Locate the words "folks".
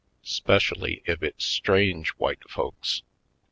2.49-3.03